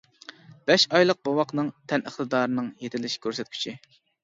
بەش 0.71 0.85
ئايلىق 0.95 1.19
بوۋاقنىڭ 1.29 1.69
تەن 1.93 2.05
ئىقتىدارىنىڭ 2.07 2.73
يېتىلىش 2.87 3.21
كۆرسەتكۈچى. 3.29 3.79